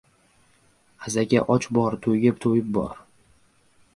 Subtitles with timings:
[1.07, 2.99] •Azaga och bor, to‘yga to‘yib bor.